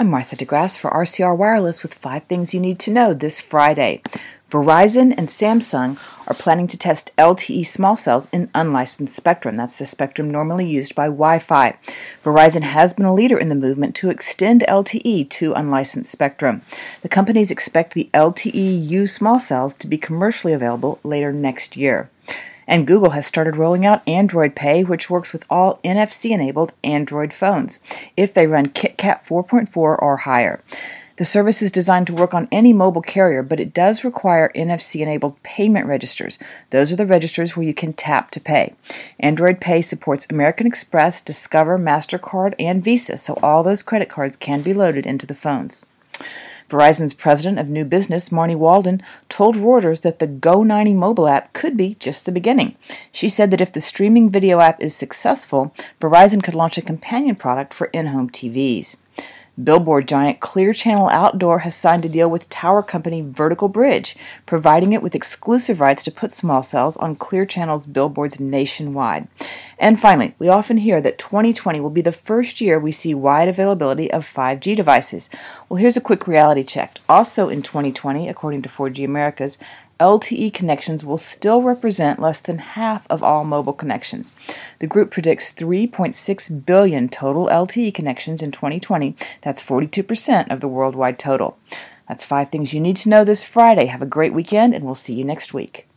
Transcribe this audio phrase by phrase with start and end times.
[0.00, 4.00] I'm Martha DeGrasse for RCR Wireless with five things you need to know this Friday.
[4.48, 9.56] Verizon and Samsung are planning to test LTE small cells in unlicensed spectrum.
[9.56, 11.76] That's the spectrum normally used by Wi Fi.
[12.22, 16.62] Verizon has been a leader in the movement to extend LTE to unlicensed spectrum.
[17.02, 22.08] The companies expect the LTE U small cells to be commercially available later next year.
[22.68, 27.32] And Google has started rolling out Android Pay, which works with all NFC enabled Android
[27.32, 27.82] phones
[28.16, 30.62] if they run KitKat 4.4 or higher.
[31.18, 35.00] The service is designed to work on any mobile carrier, but it does require NFC
[35.00, 36.38] enabled payment registers.
[36.70, 38.74] Those are the registers where you can tap to pay.
[39.18, 44.62] Android Pay supports American Express, Discover, MasterCard, and Visa, so all those credit cards can
[44.62, 45.84] be loaded into the phones.
[46.68, 51.76] Verizon's president of new business, Marni Walden, told Reuters that the Go90 mobile app could
[51.76, 52.76] be just the beginning.
[53.10, 57.36] She said that if the streaming video app is successful, Verizon could launch a companion
[57.36, 58.98] product for in home TVs.
[59.62, 64.14] Billboard giant Clear Channel Outdoor has signed a deal with tower company Vertical Bridge,
[64.46, 69.26] providing it with exclusive rights to put small cells on Clear Channel's billboards nationwide.
[69.76, 73.48] And finally, we often hear that 2020 will be the first year we see wide
[73.48, 75.28] availability of 5G devices.
[75.68, 76.98] Well, here's a quick reality check.
[77.08, 79.58] Also in 2020, according to 4G Americas,
[80.00, 84.38] LTE connections will still represent less than half of all mobile connections.
[84.78, 89.16] The group predicts 3.6 billion total LTE connections in 2020.
[89.42, 91.58] That's 42% of the worldwide total.
[92.06, 93.86] That's five things you need to know this Friday.
[93.86, 95.87] Have a great weekend, and we'll see you next week.